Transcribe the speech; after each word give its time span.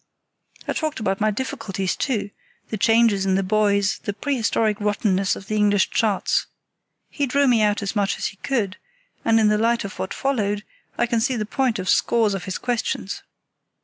I 0.67 0.73
talked 0.73 0.99
about 0.99 1.21
my 1.21 1.29
difficulties, 1.29 1.95
too; 1.95 2.31
the 2.69 2.77
changes 2.77 3.23
in 3.23 3.35
the 3.35 3.43
buoys, 3.43 3.99
the 3.99 4.13
prehistoric 4.13 4.81
rottenness 4.81 5.35
of 5.35 5.45
the 5.45 5.55
English 5.57 5.91
charts. 5.91 6.47
He 7.07 7.27
drew 7.27 7.47
me 7.47 7.61
out 7.61 7.83
as 7.83 7.95
much 7.95 8.17
as 8.17 8.25
he 8.29 8.37
could, 8.37 8.77
and 9.23 9.39
in 9.39 9.49
the 9.49 9.59
light 9.59 9.83
of 9.83 9.99
what 9.99 10.11
followed 10.11 10.63
I 10.97 11.05
can 11.05 11.21
see 11.21 11.35
the 11.35 11.45
point 11.45 11.77
of 11.77 11.87
scores 11.87 12.33
of 12.33 12.45
his 12.45 12.57
questions. 12.57 13.21